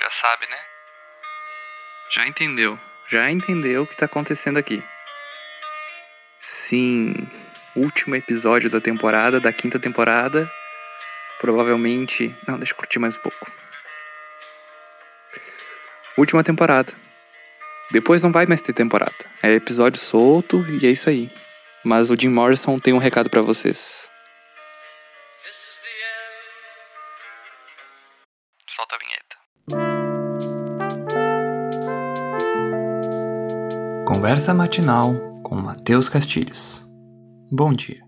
Já 0.00 0.10
sabe, 0.10 0.46
né? 0.46 0.58
Já 2.10 2.26
entendeu. 2.26 2.78
Já 3.08 3.30
entendeu 3.30 3.82
o 3.82 3.86
que 3.86 3.96
tá 3.96 4.06
acontecendo 4.06 4.58
aqui. 4.58 4.82
Sim, 6.38 7.14
último 7.74 8.14
episódio 8.14 8.68
da 8.68 8.80
temporada, 8.80 9.40
da 9.40 9.52
quinta 9.52 9.78
temporada. 9.78 10.50
Provavelmente. 11.38 12.34
Não, 12.46 12.58
deixa 12.58 12.72
eu 12.72 12.76
curtir 12.76 12.98
mais 12.98 13.16
um 13.16 13.20
pouco. 13.20 13.50
Última 16.16 16.44
temporada. 16.44 16.92
Depois 17.90 18.22
não 18.22 18.32
vai 18.32 18.46
mais 18.46 18.62
ter 18.62 18.72
temporada. 18.72 19.12
É 19.42 19.52
episódio 19.52 20.00
solto 20.00 20.64
e 20.68 20.86
é 20.86 20.90
isso 20.90 21.08
aí. 21.08 21.30
Mas 21.84 22.10
o 22.10 22.16
Jim 22.18 22.28
Morrison 22.28 22.78
tem 22.78 22.94
um 22.94 22.98
recado 22.98 23.28
para 23.28 23.42
vocês. 23.42 24.08
Solta 28.74 28.96
a 28.96 28.98
vinheta. 28.98 29.36
Conversa 34.04 34.52
matinal 34.52 35.14
com 35.44 35.54
Matheus 35.54 36.08
Castilhos. 36.08 36.84
Bom 37.52 37.72
dia. 37.72 38.02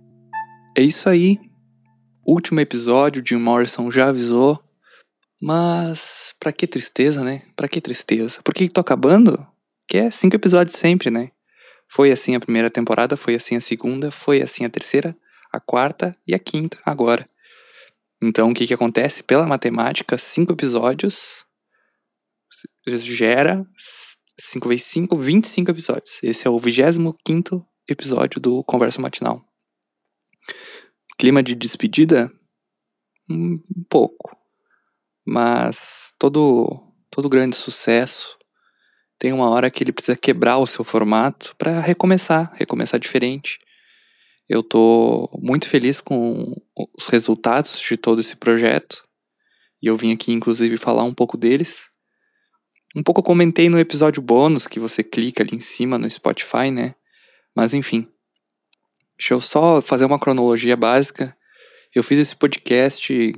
É 0.77 0.83
isso 0.83 1.09
aí. 1.09 1.39
Último 2.27 2.59
episódio, 2.59 3.23
Jim 3.25 3.37
Morrison 3.37 3.89
já 3.93 4.09
avisou. 4.09 4.61
Mas 5.41 6.35
pra 6.41 6.53
que 6.53 6.67
tristeza, 6.67 7.23
né? 7.23 7.43
Pra 7.55 7.69
que 7.69 7.81
tristeza? 7.81 8.43
Por 8.43 8.53
que, 8.53 8.67
que 8.67 8.75
tô 8.75 8.81
acabando? 8.81 9.47
Que 9.87 9.99
é 9.99 10.11
cinco 10.11 10.35
episódios 10.35 10.77
sempre, 10.77 11.13
né? 11.13 11.31
Foi 11.87 12.11
assim 12.11 12.35
a 12.35 12.41
primeira 12.41 12.71
temporada, 12.71 13.17
foi 13.17 13.37
assim 13.37 13.55
a 13.55 13.61
segunda, 13.61 14.11
foi 14.11 14.43
assim 14.43 14.65
a 14.65 14.69
terceira, 14.69 15.17
a 15.53 15.61
quarta 15.61 16.17
e 16.27 16.35
a 16.35 16.41
quinta 16.41 16.77
agora. 16.85 17.29
Então 18.23 18.51
o 18.51 18.55
que 18.55 18.67
que 18.67 18.75
acontece? 18.75 19.23
Pela 19.23 19.47
matemática, 19.47 20.17
cinco 20.17 20.53
episódios 20.53 21.45
gera 22.87 23.67
5 24.39 24.69
vezes 24.69 24.87
5, 24.87 25.17
25 25.17 25.71
episódios. 25.71 26.19
Esse 26.23 26.47
é 26.47 26.51
o 26.51 26.59
25 26.59 27.67
episódio 27.89 28.41
do 28.41 28.63
Conversa 28.65 29.01
Matinal. 29.01 29.45
Clima 31.19 31.43
de 31.43 31.55
despedida? 31.55 32.31
Um 33.29 33.59
pouco. 33.89 34.37
Mas 35.27 36.15
todo, 36.19 36.69
todo 37.11 37.29
grande 37.29 37.57
sucesso 37.57 38.37
tem 39.19 39.33
uma 39.33 39.49
hora 39.49 39.71
que 39.71 39.83
ele 39.83 39.93
precisa 39.93 40.17
quebrar 40.17 40.59
o 40.59 40.67
seu 40.67 40.85
formato 40.85 41.57
para 41.57 41.81
recomeçar, 41.81 42.53
recomeçar 42.55 43.01
diferente. 43.01 43.59
Eu 44.49 44.63
tô 44.63 45.29
muito 45.43 45.69
feliz 45.69 46.01
com 46.01 46.55
os 46.77 47.07
resultados 47.07 47.79
de 47.81 47.97
todo 47.97 48.21
esse 48.21 48.37
projeto. 48.37 49.03
E 49.83 49.87
eu 49.87 49.97
vim 49.97 50.13
aqui, 50.13 50.33
inclusive, 50.33 50.77
falar 50.77 51.05
um 51.05 51.15
pouco 51.15 51.37
deles. 51.37 51.89
Um 52.95 53.03
pouco 53.03 53.21
eu 53.21 53.25
comentei 53.25 53.69
no 53.69 53.79
episódio 53.79 54.23
bônus 54.23 54.67
que 54.67 54.81
você 54.81 55.03
clica 55.03 55.43
ali 55.43 55.57
em 55.57 55.61
cima 55.61 55.99
no 55.99 56.11
Spotify, 56.11 56.71
né? 56.71 56.95
Mas 57.55 57.73
enfim. 57.73 58.09
Deixa 59.19 59.35
eu 59.35 59.41
só 59.41 59.81
fazer 59.81 60.05
uma 60.05 60.19
cronologia 60.19 60.77
básica. 60.77 61.37
Eu 61.95 62.03
fiz 62.03 62.19
esse 62.19 62.37
podcast 62.37 63.33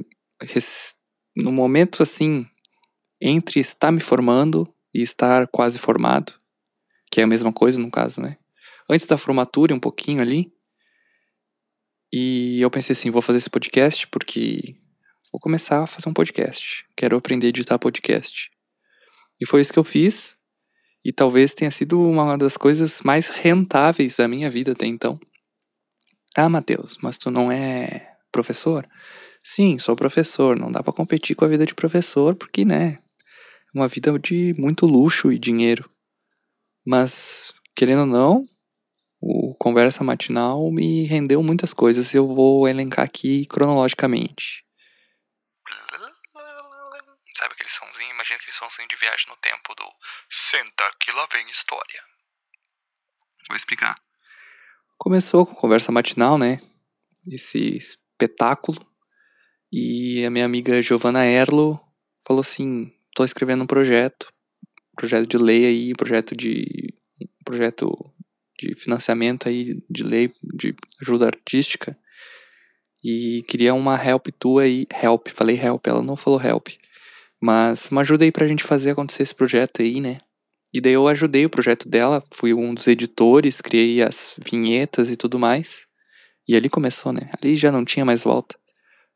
no 1.37 1.53
momento 1.53 2.03
assim 2.03 2.47
entre 3.21 3.61
estar 3.61 3.93
me 3.93 4.01
formando 4.01 4.73
e 4.93 5.03
estar 5.03 5.47
quase 5.49 5.79
formado, 5.79 6.35
que 7.11 7.21
é 7.21 7.25
a 7.25 7.27
mesma 7.27 7.53
coisa 7.53 7.81
no 7.81 7.91
caso, 7.91 8.21
né? 8.21 8.37
Antes 8.89 9.07
da 9.07 9.19
formatura, 9.19 9.75
um 9.75 9.81
pouquinho 9.81 10.23
ali. 10.23 10.53
E 12.13 12.61
eu 12.61 12.71
pensei 12.71 12.93
assim, 12.93 13.11
vou 13.11 13.21
fazer 13.23 13.39
esse 13.39 13.51
podcast 13.51 14.07
porque 14.09 14.77
vou 15.33 15.41
começar 15.41 15.83
a 15.83 15.87
fazer 15.87 16.09
um 16.09 16.15
podcast. 16.15 16.85
Quero 16.97 17.17
aprender 17.17 17.47
a 17.47 17.51
editar 17.51 17.79
podcast. 17.79 18.51
E 19.41 19.47
foi 19.47 19.61
isso 19.61 19.73
que 19.73 19.79
eu 19.79 19.85
fiz. 19.85 20.37
E 21.05 21.13
talvez 21.13 21.55
tenha 21.55 21.71
sido 21.71 22.01
uma 22.01 22.37
das 22.37 22.57
coisas 22.57 23.03
mais 23.03 23.29
rentáveis 23.29 24.17
da 24.17 24.27
minha 24.27 24.51
vida 24.51 24.73
até 24.73 24.87
então. 24.87 25.19
Ah, 26.37 26.49
Matheus, 26.49 26.99
mas 27.03 27.19
tu 27.19 27.31
não 27.31 27.51
é 27.53 28.17
professor? 28.33 28.87
Sim, 29.43 29.79
sou 29.79 29.95
professor. 29.95 30.59
Não 30.59 30.73
dá 30.73 30.83
para 30.83 30.93
competir 30.93 31.37
com 31.37 31.45
a 31.45 31.49
vida 31.49 31.65
de 31.65 31.75
professor 31.75 32.35
porque, 32.35 32.65
né, 32.65 32.99
uma 33.75 33.87
vida 33.87 34.19
de 34.19 34.55
muito 34.59 34.87
luxo 34.87 35.31
e 35.31 35.39
dinheiro. 35.39 35.89
Mas, 36.87 37.53
querendo 37.77 38.01
ou 38.01 38.07
não, 38.07 38.45
o 39.21 39.55
Conversa 39.57 40.05
Matinal 40.05 40.71
me 40.71 41.05
rendeu 41.05 41.43
muitas 41.43 41.73
coisas 41.73 42.13
e 42.15 42.17
eu 42.17 42.27
vou 42.27 42.69
elencar 42.69 43.05
aqui 43.05 43.47
cronologicamente. 43.47 44.65
Sabe 47.37 47.55
aquele 47.55 47.71
somzinho? 47.71 48.11
Imagina 48.11 48.37
aquele 48.37 48.57
somzinho 48.57 48.89
de 48.89 48.97
viagem 48.97 49.29
no 49.29 49.37
tempo 49.37 49.75
do 49.77 49.85
Senta 50.29 50.91
que 50.99 51.13
lá 51.13 51.27
vem 51.33 51.49
história. 51.51 52.03
Vou 53.49 53.57
explicar. 53.57 53.97
Começou 54.97 55.47
com 55.47 55.55
Conversa 55.55 55.93
Matinal, 55.93 56.37
né? 56.37 56.61
Esse 57.27 57.77
espetáculo. 57.77 58.85
E 59.71 60.25
a 60.25 60.31
minha 60.31 60.45
amiga 60.45 60.83
Giovanna 60.83 61.25
Erlo 61.25 61.81
falou 62.27 62.41
assim: 62.41 62.93
tô 63.15 63.25
escrevendo 63.25 63.63
um 63.63 63.69
projeto, 63.69 64.33
projeto 64.97 65.29
de 65.29 65.39
lei 65.39 65.67
aí, 65.67 65.93
projeto 65.93 66.37
de 66.37 66.93
projeto 67.45 68.13
de 68.59 68.75
financiamento 68.75 69.49
aí 69.49 69.83
de 69.89 70.03
lei 70.03 70.33
de 70.43 70.75
ajuda 71.01 71.27
artística 71.27 71.97
e 73.05 73.45
queria 73.47 73.75
uma 73.75 73.95
help 74.03 74.27
tua 74.39 74.63
aí, 74.63 74.87
help, 75.03 75.29
falei 75.29 75.57
help, 75.57 75.87
ela 75.87 76.03
não 76.03 76.17
falou 76.17 76.43
help, 76.43 76.69
mas 77.41 77.89
uma 77.91 78.01
ajuda 78.01 78.25
aí 78.25 78.33
pra 78.33 78.49
gente 78.49 78.65
fazer 78.65 78.91
acontecer 78.91 79.23
esse 79.23 79.35
projeto 79.35 79.83
aí, 79.83 80.01
né? 80.01 80.19
E 80.75 80.81
daí 80.81 80.93
eu 80.93 81.09
ajudei 81.09 81.47
o 81.47 81.51
projeto 81.51 81.89
dela, 81.89 82.23
fui 82.33 82.53
um 82.53 82.75
dos 82.75 82.87
editores, 82.87 83.61
criei 83.61 84.03
as 84.03 84.35
vinhetas 84.45 85.11
e 85.11 85.17
tudo 85.17 85.39
mais. 85.39 85.87
E 86.47 86.55
ali 86.57 86.69
começou, 86.69 87.13
né? 87.13 87.31
Ali 87.41 87.57
já 87.57 87.73
não 87.73 87.85
tinha 87.85 88.05
mais 88.05 88.23
volta, 88.23 88.57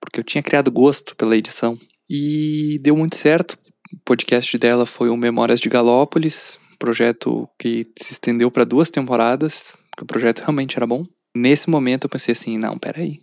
porque 0.01 0.21
eu 0.21 0.25
tinha 0.25 0.43
criado 0.43 0.71
gosto 0.71 1.15
pela 1.17 1.37
edição. 1.37 1.79
E 2.09 2.79
deu 2.81 2.97
muito 2.97 3.17
certo, 3.17 3.59
o 3.93 3.99
podcast 4.05 4.57
dela 4.57 4.87
foi 4.87 5.11
o 5.11 5.17
Memórias 5.17 5.61
de 5.61 5.69
Galópolis, 5.69 6.59
projeto 6.83 7.49
que 7.57 7.87
se 7.97 8.13
estendeu 8.13 8.51
para 8.51 8.65
duas 8.65 8.91
temporadas, 8.91 9.79
porque 9.91 10.03
o 10.03 10.07
projeto 10.07 10.41
realmente 10.43 10.77
era 10.77 10.87
bom. 10.87 11.07
Nesse 11.35 11.71
momento 11.71 12.05
eu 12.05 12.11
pensei 12.11 12.33
assim, 12.33 12.59
não, 12.59 12.77
peraí, 12.77 13.21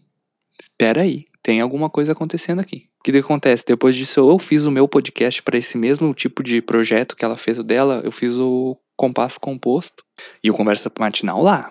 peraí, 0.77 1.25
tem 1.43 1.59
alguma 1.59 1.89
coisa 1.89 2.13
acontecendo 2.13 2.59
aqui. 2.59 2.87
O 2.99 3.03
que, 3.03 3.11
que 3.11 3.17
acontece? 3.17 3.65
Depois 3.65 3.95
disso 3.95 4.19
eu 4.19 4.39
fiz 4.39 4.65
o 4.65 4.71
meu 4.71 4.87
podcast 4.87 5.43
para 5.43 5.57
esse 5.57 5.77
mesmo 5.77 6.13
tipo 6.13 6.41
de 6.41 6.61
projeto 6.61 7.15
que 7.15 7.25
ela 7.25 7.37
fez 7.37 7.59
o 7.59 7.63
dela, 7.63 8.01
eu 8.03 8.11
fiz 8.11 8.33
o 8.37 8.77
Compasso 8.95 9.39
Composto 9.39 10.03
e 10.41 10.49
o 10.49 10.53
Conversa 10.53 10.91
Matinal 10.97 11.41
lá, 11.41 11.69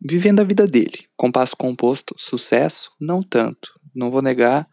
vivendo 0.00 0.40
a 0.40 0.44
vida 0.44 0.66
dele. 0.66 1.06
Compasso 1.16 1.56
Composto, 1.56 2.14
sucesso? 2.18 2.90
Não 2.98 3.22
tanto. 3.22 3.70
Não 3.94 4.10
vou 4.10 4.22
negar 4.22 4.66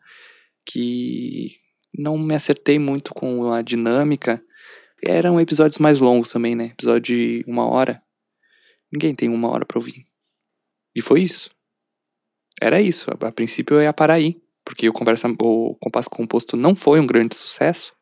que 0.65 1.51
não 1.97 2.17
me 2.17 2.33
acertei 2.33 2.79
muito 2.79 3.13
com 3.13 3.51
a 3.51 3.61
dinâmica. 3.61 4.41
Eram 5.03 5.39
episódios 5.39 5.77
mais 5.77 5.99
longos 5.99 6.31
também, 6.31 6.55
né? 6.55 6.67
Episódio 6.67 7.01
de 7.15 7.45
uma 7.47 7.67
hora. 7.67 8.01
Ninguém 8.91 9.13
tem 9.13 9.29
uma 9.29 9.49
hora 9.49 9.65
pra 9.65 9.77
ouvir. 9.77 10.05
E 10.95 11.01
foi 11.01 11.21
isso. 11.21 11.49
Era 12.61 12.81
isso. 12.81 13.09
A, 13.11 13.27
a 13.27 13.31
princípio 13.31 13.75
eu 13.75 13.83
ia 13.83 13.93
parar 13.93 14.15
aí. 14.15 14.41
Porque 14.63 14.89
o, 14.89 14.93
conversa, 14.93 15.27
o 15.39 15.75
Compasso 15.75 16.09
Composto 16.09 16.57
não 16.57 16.75
foi 16.75 16.99
um 16.99 17.05
grande 17.05 17.35
sucesso. 17.35 17.93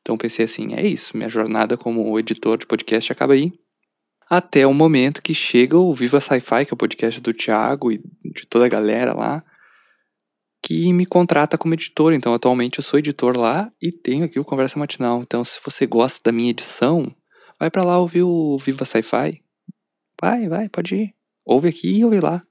Então 0.00 0.16
pensei 0.16 0.44
assim, 0.44 0.74
é 0.74 0.86
isso. 0.86 1.16
Minha 1.16 1.28
jornada 1.28 1.76
como 1.76 2.18
editor 2.18 2.58
de 2.58 2.66
podcast 2.66 3.12
acaba 3.12 3.34
aí. 3.34 3.52
Até 4.28 4.66
o 4.66 4.74
momento 4.74 5.22
que 5.22 5.34
chega 5.34 5.78
o 5.78 5.94
Viva 5.94 6.20
Sci-Fi, 6.20 6.64
que 6.64 6.72
é 6.72 6.74
o 6.74 6.78
podcast 6.78 7.20
do 7.20 7.32
Thiago 7.32 7.92
e 7.92 8.02
de 8.24 8.44
toda 8.46 8.66
a 8.66 8.68
galera 8.68 9.12
lá 9.12 9.44
que 10.66 10.92
me 10.92 11.06
contrata 11.06 11.56
como 11.56 11.74
editor. 11.74 12.12
Então, 12.12 12.34
atualmente 12.34 12.80
eu 12.80 12.82
sou 12.82 12.98
editor 12.98 13.38
lá 13.38 13.72
e 13.80 13.92
tenho 13.92 14.24
aqui 14.24 14.40
o 14.40 14.44
Conversa 14.44 14.76
Matinal. 14.76 15.22
Então, 15.22 15.44
se 15.44 15.60
você 15.64 15.86
gosta 15.86 16.18
da 16.24 16.32
minha 16.32 16.50
edição, 16.50 17.14
vai 17.56 17.70
para 17.70 17.84
lá 17.84 17.96
ouvir 18.00 18.24
o 18.24 18.58
Viva 18.58 18.84
Sci-Fi. 18.84 19.40
Vai, 20.20 20.48
vai, 20.48 20.68
pode 20.68 20.96
ir. 20.96 21.14
Ouve 21.44 21.68
aqui 21.68 21.98
e 21.98 22.04
ouve 22.04 22.18
lá. 22.18 22.42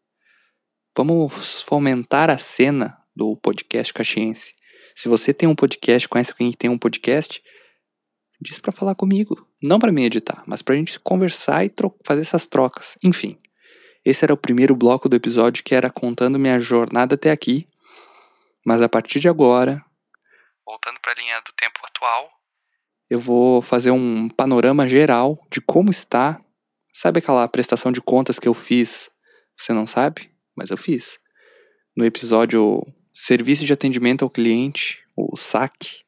Vamos 0.96 1.62
fomentar 1.64 2.30
a 2.30 2.38
cena 2.38 2.98
do 3.14 3.36
podcast 3.36 3.94
caxiense. 3.94 4.54
Se 4.96 5.10
você 5.10 5.34
tem 5.34 5.50
um 5.50 5.56
podcast, 5.56 6.08
conhece 6.08 6.32
alguém 6.32 6.52
que 6.52 6.58
tem 6.58 6.70
um 6.70 6.78
podcast, 6.78 7.44
diz 8.40 8.60
para 8.60 8.72
falar 8.72 8.96
comigo. 8.96 9.46
Não 9.62 9.78
para 9.78 9.92
mim 9.92 10.04
editar, 10.06 10.42
mas 10.48 10.62
pra 10.62 10.76
gente 10.76 10.98
conversar 11.02 11.66
e 11.66 11.72
fazer 12.06 12.22
essas 12.22 12.48
trocas. 12.48 12.98
Enfim, 13.04 13.38
esse 14.06 14.24
era 14.24 14.34
o 14.34 14.38
primeiro 14.38 14.74
bloco 14.74 15.10
do 15.10 15.18
episódio 15.18 15.66
que 15.66 15.76
era 15.76 15.90
contando 15.90 16.40
minha 16.40 16.62
jornada 16.62 17.16
até 17.16 17.30
aqui 17.30 17.68
mas 18.66 18.82
a 18.82 18.90
partir 18.90 19.20
de 19.20 19.30
agora, 19.30 19.84
voltando 20.66 21.00
para 21.00 21.12
a 21.12 21.16
linha 21.16 21.40
do 21.42 21.54
tempo 21.54 21.80
atual, 21.84 22.30
eu 23.10 23.20
vou 23.20 23.62
fazer 23.62 23.92
um 23.92 24.28
panorama 24.28 24.88
geral 24.88 25.38
de 25.52 25.62
como 25.62 25.92
está. 25.92 26.40
Sabe 26.92 27.20
aquela 27.20 27.48
prestação 27.48 27.92
de 27.92 28.02
contas 28.02 28.40
que 28.40 28.48
eu 28.48 28.54
fiz? 28.54 29.12
Você 29.56 29.72
não 29.74 29.86
sabe? 29.86 30.32
Mas 30.58 30.72
eu 30.72 30.78
fiz. 30.78 31.20
No 31.96 32.04
episódio 32.04 32.82
Serviço 33.14 33.64
de 33.64 33.74
Atendimento 33.74 34.24
ao 34.24 34.30
Cliente, 34.30 35.04
o 35.16 35.38
SAC, 35.38 36.04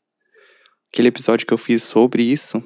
aquele 0.92 1.10
episódio 1.10 1.46
que 1.46 1.54
eu 1.54 1.58
fiz 1.58 1.84
sobre 1.84 2.24
isso, 2.24 2.58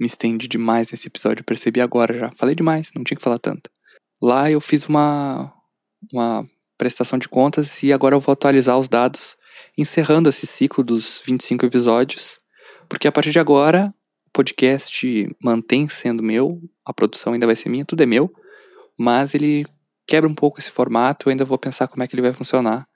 me 0.00 0.06
estendi 0.06 0.48
demais 0.48 0.90
nesse 0.90 1.08
episódio, 1.08 1.42
eu 1.42 1.44
percebi 1.44 1.80
agora 1.80 2.18
já. 2.18 2.30
Falei 2.32 2.54
demais, 2.54 2.90
não 2.94 3.04
tinha 3.04 3.16
que 3.16 3.22
falar 3.22 3.38
tanto. 3.38 3.70
Lá 4.22 4.50
eu 4.50 4.60
fiz 4.60 4.86
uma, 4.86 5.52
uma 6.12 6.48
prestação 6.76 7.18
de 7.18 7.28
contas 7.28 7.82
e 7.82 7.92
agora 7.92 8.14
eu 8.14 8.20
vou 8.20 8.32
atualizar 8.32 8.78
os 8.78 8.88
dados, 8.88 9.36
encerrando 9.76 10.28
esse 10.28 10.46
ciclo 10.46 10.82
dos 10.82 11.22
25 11.24 11.66
episódios, 11.66 12.38
porque 12.88 13.08
a 13.08 13.12
partir 13.12 13.30
de 13.30 13.38
agora 13.38 13.94
o 14.26 14.30
podcast 14.30 15.28
mantém 15.42 15.88
sendo 15.88 16.22
meu, 16.22 16.60
a 16.84 16.92
produção 16.92 17.32
ainda 17.32 17.46
vai 17.46 17.56
ser 17.56 17.68
minha, 17.68 17.84
tudo 17.84 18.02
é 18.02 18.06
meu, 18.06 18.32
mas 18.98 19.34
ele 19.34 19.66
quebra 20.06 20.28
um 20.28 20.34
pouco 20.34 20.60
esse 20.60 20.70
formato, 20.70 21.28
eu 21.28 21.30
ainda 21.30 21.44
vou 21.44 21.58
pensar 21.58 21.88
como 21.88 22.02
é 22.02 22.08
que 22.08 22.14
ele 22.14 22.22
vai 22.22 22.32
funcionar 22.32 22.86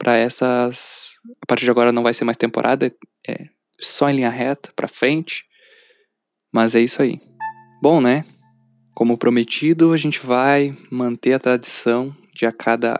para 0.00 0.16
essas. 0.16 1.10
A 1.42 1.46
partir 1.46 1.64
de 1.64 1.70
agora 1.70 1.92
não 1.92 2.02
vai 2.02 2.14
ser 2.14 2.24
mais 2.24 2.38
temporada, 2.38 2.92
é 3.28 3.48
só 3.78 4.08
em 4.08 4.16
linha 4.16 4.30
reta, 4.30 4.72
para 4.74 4.88
frente. 4.88 5.44
Mas 6.52 6.74
é 6.74 6.80
isso 6.80 7.02
aí. 7.02 7.20
Bom, 7.82 8.00
né? 8.00 8.24
Como 8.94 9.18
prometido, 9.18 9.92
a 9.92 9.96
gente 9.96 10.18
vai 10.20 10.76
manter 10.90 11.34
a 11.34 11.38
tradição 11.38 12.16
de 12.40 12.46
a 12.46 12.52
cada 12.52 12.98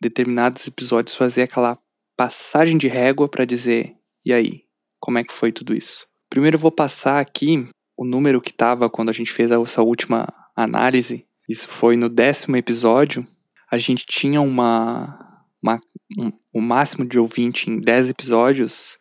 determinados 0.00 0.66
episódios 0.66 1.14
fazer 1.14 1.42
aquela 1.42 1.78
passagem 2.16 2.76
de 2.76 2.88
régua 2.88 3.28
para 3.28 3.44
dizer: 3.44 3.94
e 4.24 4.32
aí, 4.32 4.64
como 4.98 5.18
é 5.18 5.24
que 5.24 5.32
foi 5.32 5.52
tudo 5.52 5.74
isso? 5.74 6.06
Primeiro 6.28 6.56
eu 6.56 6.60
vou 6.60 6.72
passar 6.72 7.20
aqui 7.20 7.68
o 7.96 8.04
número 8.04 8.40
que 8.40 8.50
estava 8.50 8.90
quando 8.90 9.10
a 9.10 9.12
gente 9.12 9.32
fez 9.32 9.50
essa 9.50 9.82
última 9.82 10.26
análise. 10.56 11.26
Isso 11.48 11.68
foi 11.68 11.96
no 11.96 12.08
décimo 12.08 12.56
episódio. 12.56 13.26
A 13.70 13.78
gente 13.78 14.04
tinha 14.06 14.40
uma, 14.40 15.44
uma 15.62 15.80
um, 16.18 16.32
o 16.52 16.60
máximo 16.60 17.04
de 17.04 17.18
ouvinte 17.18 17.70
em 17.70 17.80
10 17.80 18.10
episódios. 18.10 18.98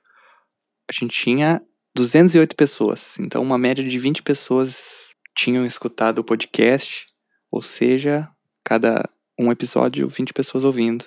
A 0.89 0.93
gente 0.93 1.11
tinha 1.11 1.61
208 1.95 2.55
pessoas. 2.55 3.17
Então, 3.19 3.41
uma 3.41 3.57
média 3.57 3.83
de 3.83 3.99
20 3.99 4.23
pessoas 4.23 5.09
tinham 5.35 5.65
escutado 5.65 6.19
o 6.19 6.23
podcast, 6.23 7.05
ou 7.51 7.61
seja, 7.61 8.29
cada 8.63 9.07
um 9.39 9.51
episódio, 9.51 10.07
20 10.07 10.33
pessoas 10.33 10.63
ouvindo. 10.63 11.05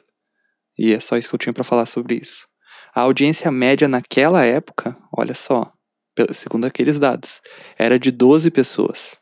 E 0.78 0.92
é 0.92 1.00
só 1.00 1.16
isso 1.16 1.28
que 1.28 1.34
eu 1.34 1.38
tinha 1.38 1.52
para 1.52 1.64
falar 1.64 1.86
sobre 1.86 2.16
isso. 2.16 2.46
A 2.94 3.02
audiência 3.02 3.50
média 3.50 3.86
naquela 3.86 4.44
época, 4.44 4.96
olha 5.16 5.34
só, 5.34 5.72
segundo 6.32 6.64
aqueles 6.64 6.98
dados, 6.98 7.40
era 7.78 7.98
de 7.98 8.10
12 8.10 8.50
pessoas. 8.50 9.16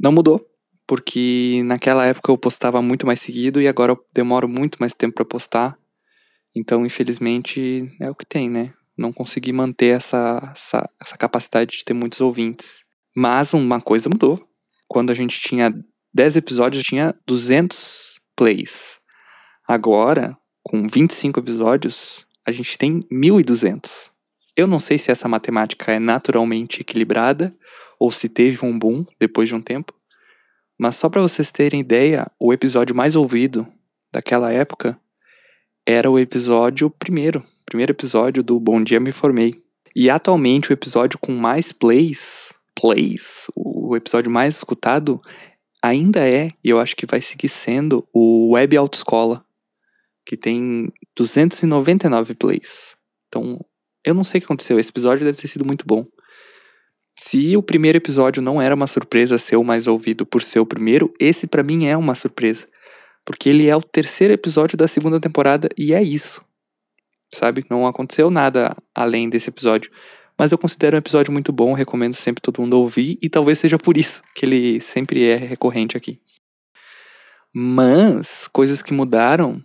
Não 0.00 0.12
mudou, 0.12 0.44
porque 0.86 1.62
naquela 1.64 2.06
época 2.06 2.30
eu 2.30 2.38
postava 2.38 2.80
muito 2.80 3.06
mais 3.06 3.20
seguido 3.20 3.60
e 3.60 3.68
agora 3.68 3.92
eu 3.92 4.06
demoro 4.12 4.48
muito 4.48 4.78
mais 4.78 4.94
tempo 4.94 5.16
para 5.16 5.24
postar. 5.24 5.78
Então, 6.56 6.86
infelizmente, 6.86 7.90
é 8.00 8.10
o 8.10 8.14
que 8.14 8.24
tem, 8.24 8.48
né? 8.48 8.72
não 8.98 9.12
consegui 9.12 9.52
manter 9.52 9.96
essa, 9.96 10.52
essa, 10.54 10.90
essa 11.00 11.16
capacidade 11.16 11.78
de 11.78 11.84
ter 11.84 11.94
muitos 11.94 12.20
ouvintes. 12.20 12.82
Mas 13.16 13.54
uma 13.54 13.80
coisa 13.80 14.08
mudou. 14.08 14.44
Quando 14.88 15.10
a 15.10 15.14
gente 15.14 15.40
tinha 15.40 15.72
10 16.18 16.34
episódios, 16.34 16.82
tinha 16.82 17.14
200 17.28 18.18
plays. 18.34 18.98
Agora, 19.68 20.36
com 20.64 20.88
25 20.88 21.38
episódios, 21.38 22.26
a 22.44 22.50
gente 22.50 22.76
tem 22.76 23.04
1.200. 23.04 24.10
Eu 24.56 24.66
não 24.66 24.80
sei 24.80 24.98
se 24.98 25.12
essa 25.12 25.28
matemática 25.28 25.92
é 25.92 26.00
naturalmente 26.00 26.80
equilibrada 26.80 27.56
ou 28.00 28.10
se 28.10 28.28
teve 28.28 28.66
um 28.66 28.76
boom 28.76 29.06
depois 29.20 29.48
de 29.48 29.54
um 29.54 29.62
tempo. 29.62 29.94
Mas 30.76 30.96
só 30.96 31.08
para 31.08 31.22
vocês 31.22 31.52
terem 31.52 31.78
ideia, 31.78 32.26
o 32.36 32.52
episódio 32.52 32.96
mais 32.96 33.14
ouvido 33.14 33.64
daquela 34.12 34.52
época 34.52 35.00
era 35.86 36.10
o 36.10 36.18
episódio 36.18 36.90
primeiro, 36.90 37.44
primeiro 37.64 37.92
episódio 37.92 38.42
do 38.42 38.58
Bom 38.58 38.82
Dia 38.82 38.98
Me 38.98 39.12
Formei. 39.12 39.62
E 39.94 40.10
atualmente 40.10 40.70
o 40.70 40.72
episódio 40.72 41.16
com 41.16 41.30
mais 41.30 41.70
plays, 41.70 42.52
plays, 42.74 43.46
o 43.54 43.94
episódio 43.96 44.32
mais 44.32 44.56
escutado 44.56 45.22
ainda 45.82 46.20
é, 46.26 46.50
e 46.62 46.70
eu 46.70 46.78
acho 46.78 46.96
que 46.96 47.06
vai 47.06 47.20
seguir 47.20 47.48
sendo, 47.48 48.06
o 48.12 48.50
Web 48.52 48.76
Autoescola, 48.76 49.44
que 50.26 50.36
tem 50.36 50.92
299 51.16 52.34
plays. 52.34 52.96
Então, 53.28 53.64
eu 54.04 54.14
não 54.14 54.24
sei 54.24 54.38
o 54.38 54.40
que 54.40 54.46
aconteceu, 54.46 54.78
esse 54.78 54.90
episódio 54.90 55.24
deve 55.24 55.38
ter 55.38 55.48
sido 55.48 55.64
muito 55.64 55.86
bom. 55.86 56.06
Se 57.16 57.56
o 57.56 57.62
primeiro 57.62 57.98
episódio 57.98 58.40
não 58.40 58.62
era 58.62 58.74
uma 58.74 58.86
surpresa 58.86 59.38
ser 59.38 59.56
o 59.56 59.64
mais 59.64 59.86
ouvido 59.86 60.24
por 60.24 60.42
ser 60.42 60.60
o 60.60 60.66
primeiro, 60.66 61.12
esse 61.18 61.46
para 61.46 61.62
mim 61.62 61.86
é 61.86 61.96
uma 61.96 62.14
surpresa. 62.14 62.66
Porque 63.24 63.48
ele 63.48 63.66
é 63.66 63.76
o 63.76 63.82
terceiro 63.82 64.32
episódio 64.32 64.76
da 64.78 64.86
segunda 64.86 65.18
temporada 65.20 65.68
e 65.76 65.92
é 65.92 66.02
isso 66.02 66.46
sabe? 67.34 67.64
Não 67.68 67.86
aconteceu 67.86 68.30
nada 68.30 68.76
além 68.94 69.28
desse 69.28 69.50
episódio. 69.50 69.90
Mas 70.38 70.52
eu 70.52 70.58
considero 70.58 70.96
um 70.96 70.98
episódio 70.98 71.32
muito 71.32 71.52
bom, 71.52 71.72
recomendo 71.72 72.14
sempre 72.14 72.40
todo 72.40 72.60
mundo 72.60 72.78
ouvir, 72.78 73.18
e 73.20 73.28
talvez 73.28 73.58
seja 73.58 73.76
por 73.76 73.96
isso 73.96 74.22
que 74.34 74.46
ele 74.46 74.80
sempre 74.80 75.24
é 75.24 75.34
recorrente 75.34 75.96
aqui. 75.96 76.20
Mas, 77.52 78.46
coisas 78.46 78.80
que 78.80 78.92
mudaram, 78.92 79.60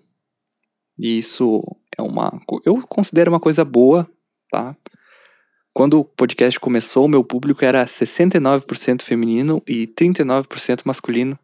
e 0.97 1.19
isso 1.19 1.61
é 1.97 2.01
uma. 2.01 2.39
Eu 2.65 2.81
considero 2.87 3.31
uma 3.31 3.39
coisa 3.39 3.63
boa, 3.63 4.09
tá? 4.49 4.75
Quando 5.73 5.99
o 5.99 6.05
podcast 6.05 6.59
começou, 6.59 7.07
meu 7.07 7.23
público 7.23 7.65
era 7.65 7.85
69% 7.85 9.01
feminino 9.01 9.61
e 9.67 9.87
39% 9.87 10.81
masculino. 10.85 11.37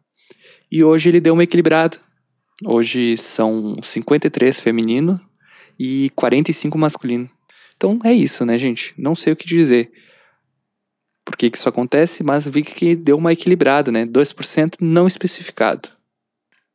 E 0.70 0.84
hoje 0.84 1.08
ele 1.08 1.20
deu 1.20 1.34
uma 1.34 1.42
equilibrada. 1.42 1.98
Hoje 2.64 3.16
são 3.16 3.76
53 3.82 4.60
feminino 4.60 5.20
e 5.78 6.10
45 6.10 6.78
masculino. 6.78 7.28
Então 7.80 7.98
é 8.04 8.12
isso, 8.12 8.44
né, 8.44 8.58
gente? 8.58 8.92
Não 8.98 9.16
sei 9.16 9.32
o 9.32 9.36
que 9.36 9.46
dizer. 9.46 9.90
Por 11.24 11.34
que, 11.34 11.48
que 11.48 11.56
isso 11.56 11.66
acontece, 11.66 12.22
mas 12.22 12.46
vi 12.46 12.62
que 12.62 12.94
deu 12.94 13.16
uma 13.16 13.32
equilibrada, 13.32 13.90
né? 13.90 14.04
2% 14.04 14.74
não 14.82 15.06
especificado. 15.06 15.88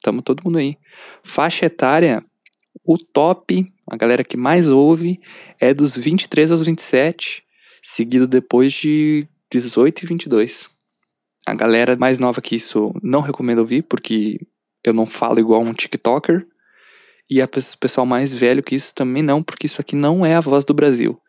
Tamo 0.02 0.24
todo 0.24 0.42
mundo 0.44 0.58
aí. 0.58 0.80
Faixa 1.22 1.68
etária, 1.68 2.26
o 2.84 2.98
top, 2.98 3.72
a 3.88 3.96
galera 3.96 4.24
que 4.24 4.36
mais 4.36 4.68
ouve, 4.68 5.20
é 5.60 5.76
dos 5.76 5.96
23 5.96 6.52
aos 6.52 6.66
27, 6.66 7.44
seguido 7.84 8.28
depois 8.28 8.74
de 8.74 9.28
18 9.52 10.02
e 10.02 10.08
22. 10.08 10.70
A 11.46 11.54
galera 11.54 11.96
mais 11.96 12.18
nova 12.18 12.42
que 12.42 12.56
isso 12.56 12.92
não 13.04 13.22
recomendo 13.22 13.60
ouvir, 13.60 13.84
porque 13.84 14.40
eu 14.84 14.92
não 14.92 15.06
falo 15.06 15.40
igual 15.40 15.62
um 15.62 15.72
TikToker. 15.72 16.48
E 17.30 17.42
a 17.42 17.48
pessoal 17.48 18.06
mais 18.06 18.34
velho 18.34 18.62
que 18.62 18.76
isso 18.76 18.94
também 18.94 19.24
não, 19.24 19.42
porque 19.42 19.66
isso 19.66 19.82
aqui 19.82 19.96
não 19.96 20.26
é 20.26 20.36
a 20.36 20.42
voz 20.42 20.64
do 20.64 20.74
Brasil. 20.74 21.20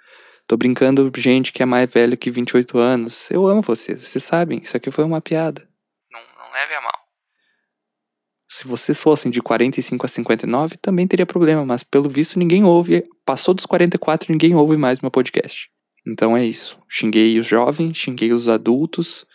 Tô 0.47 0.57
brincando, 0.57 1.11
gente 1.17 1.53
que 1.53 1.63
é 1.63 1.67
mais 1.67 1.91
velho 1.91 2.17
que 2.17 2.31
28 2.31 2.79
anos. 2.79 3.31
Eu 3.31 3.47
amo 3.47 3.63
vocês, 3.63 4.07
vocês 4.07 4.23
sabem, 4.23 4.61
isso 4.63 4.77
aqui 4.77 4.91
foi 4.91 5.05
uma 5.05 5.21
piada. 5.21 5.67
Não, 6.13 6.21
não 6.21 6.53
leve 6.53 6.75
a 6.75 6.81
mal. 6.81 7.07
Se 8.49 8.67
vocês 8.69 9.01
fossem 9.01 9.31
de 9.31 9.43
45 9.43 10.07
a 10.07 10.09
59, 10.09 10.77
também 10.77 11.07
teria 11.07 11.27
problema, 11.27 11.65
mas 11.65 11.83
pelo 11.83 12.09
visto 12.09 12.39
ninguém 12.39 12.63
ouve. 12.63 13.05
Passou 13.25 13.53
dos 13.53 13.67
44, 13.67 14.31
ninguém 14.31 14.55
ouve 14.55 14.77
mais 14.77 15.01
meu 15.01 15.11
podcast. 15.11 15.69
Então 16.07 16.37
é 16.37 16.45
isso. 16.45 16.79
Xinguei 16.89 17.39
os 17.39 17.47
jovens, 17.47 17.97
xinguei 17.97 18.33
os 18.33 18.49
adultos, 18.49 19.27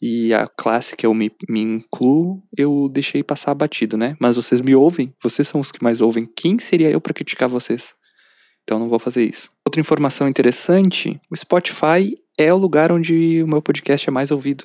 e 0.00 0.32
a 0.32 0.46
classe 0.46 0.96
que 0.96 1.04
eu 1.04 1.12
me, 1.12 1.30
me 1.48 1.60
incluo, 1.60 2.42
eu 2.56 2.88
deixei 2.88 3.22
passar 3.22 3.54
batido, 3.54 3.96
né? 3.96 4.16
Mas 4.20 4.36
vocês 4.36 4.60
me 4.60 4.74
ouvem, 4.74 5.12
vocês 5.22 5.48
são 5.48 5.60
os 5.60 5.72
que 5.72 5.82
mais 5.82 6.00
ouvem. 6.00 6.28
Quem 6.36 6.58
seria 6.58 6.90
eu 6.90 7.00
para 7.00 7.14
criticar 7.14 7.48
vocês? 7.48 7.94
Então 8.62 8.78
não 8.78 8.88
vou 8.88 8.98
fazer 8.98 9.24
isso. 9.24 9.50
Outra 9.66 9.80
informação 9.80 10.28
interessante: 10.28 11.20
o 11.30 11.36
Spotify 11.36 12.16
é 12.38 12.52
o 12.52 12.56
lugar 12.56 12.92
onde 12.92 13.42
o 13.42 13.48
meu 13.48 13.60
podcast 13.60 14.08
é 14.08 14.12
mais 14.12 14.30
ouvido. 14.30 14.64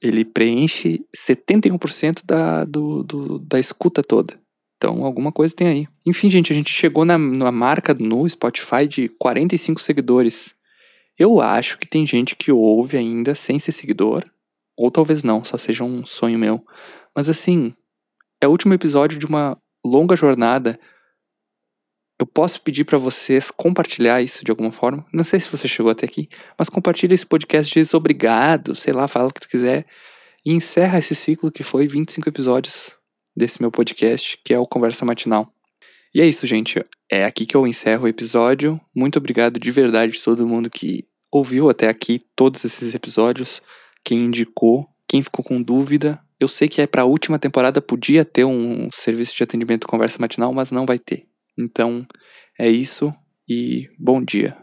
Ele 0.00 0.24
preenche 0.24 1.04
71% 1.16 2.22
da, 2.24 2.64
do, 2.64 3.02
do, 3.02 3.38
da 3.40 3.58
escuta 3.58 4.02
toda. 4.02 4.40
Então, 4.76 5.04
alguma 5.04 5.30
coisa 5.30 5.54
tem 5.54 5.68
aí. 5.68 5.88
Enfim, 6.06 6.28
gente, 6.28 6.52
a 6.52 6.56
gente 6.56 6.72
chegou 6.72 7.04
na, 7.04 7.16
na 7.16 7.52
marca 7.52 7.94
no 7.94 8.28
Spotify 8.28 8.86
de 8.88 9.08
45 9.08 9.80
seguidores. 9.80 10.54
Eu 11.18 11.40
acho 11.40 11.78
que 11.78 11.86
tem 11.86 12.06
gente 12.06 12.34
que 12.34 12.50
ouve 12.50 12.96
ainda 12.96 13.34
sem 13.34 13.58
ser 13.58 13.70
seguidor, 13.70 14.24
ou 14.76 14.90
talvez 14.90 15.22
não, 15.22 15.44
só 15.44 15.58
seja 15.58 15.84
um 15.84 16.04
sonho 16.04 16.38
meu. 16.38 16.64
Mas 17.14 17.28
assim, 17.28 17.74
é 18.40 18.46
o 18.46 18.50
último 18.50 18.74
episódio 18.74 19.18
de 19.18 19.26
uma 19.26 19.56
longa 19.84 20.16
jornada. 20.16 20.78
Eu 22.18 22.26
posso 22.26 22.60
pedir 22.60 22.84
para 22.84 22.98
vocês 22.98 23.50
compartilhar 23.50 24.22
isso 24.22 24.44
de 24.44 24.50
alguma 24.50 24.72
forma. 24.72 25.04
Não 25.12 25.24
sei 25.24 25.40
se 25.40 25.48
você 25.48 25.66
chegou 25.66 25.90
até 25.90 26.06
aqui, 26.06 26.28
mas 26.58 26.68
compartilha 26.68 27.14
esse 27.14 27.26
podcast 27.26 27.72
diz 27.72 27.94
obrigado, 27.94 28.74
sei 28.74 28.92
lá, 28.92 29.08
fala 29.08 29.28
o 29.28 29.32
que 29.32 29.40
tu 29.40 29.48
quiser. 29.48 29.84
E 30.44 30.52
encerra 30.52 30.98
esse 30.98 31.14
ciclo 31.14 31.52
que 31.52 31.62
foi 31.62 31.86
25 31.86 32.28
episódios 32.28 32.96
desse 33.36 33.60
meu 33.60 33.70
podcast, 33.70 34.38
que 34.44 34.52
é 34.52 34.58
o 34.58 34.66
Conversa 34.66 35.04
Matinal. 35.04 35.48
E 36.14 36.20
é 36.20 36.26
isso, 36.26 36.46
gente. 36.46 36.84
É 37.10 37.24
aqui 37.24 37.46
que 37.46 37.56
eu 37.56 37.66
encerro 37.66 38.04
o 38.04 38.08
episódio. 38.08 38.80
Muito 38.94 39.18
obrigado 39.18 39.58
de 39.58 39.70
verdade 39.70 40.18
a 40.18 40.24
todo 40.24 40.46
mundo 40.46 40.68
que 40.68 41.06
ouviu 41.30 41.70
até 41.70 41.88
aqui 41.88 42.20
todos 42.36 42.64
esses 42.64 42.94
episódios 42.94 43.62
quem 44.04 44.26
indicou, 44.26 44.88
quem 45.08 45.22
ficou 45.22 45.44
com 45.44 45.62
dúvida. 45.62 46.20
Eu 46.38 46.48
sei 46.48 46.68
que 46.68 46.80
é 46.80 46.86
para 46.86 47.02
a 47.02 47.06
última 47.06 47.38
temporada 47.38 47.80
podia 47.80 48.24
ter 48.24 48.44
um 48.44 48.88
serviço 48.90 49.34
de 49.36 49.42
atendimento 49.42 49.86
conversa 49.86 50.18
matinal, 50.18 50.52
mas 50.52 50.72
não 50.72 50.86
vai 50.86 50.98
ter. 50.98 51.26
Então, 51.58 52.06
é 52.58 52.68
isso 52.68 53.14
e 53.48 53.88
bom 53.98 54.22
dia. 54.22 54.56